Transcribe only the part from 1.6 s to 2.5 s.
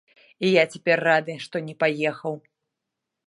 не паехаў!